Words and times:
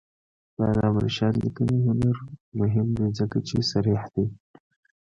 د 0.55 0.57
علامه 0.69 0.99
رشاد 1.05 1.33
لیکنی 1.45 1.77
هنر 1.87 2.15
مهم 2.59 2.87
دی 2.97 3.07
ځکه 3.19 3.37
چې 3.47 3.57
صریح 3.71 4.01
دی. 4.13 4.25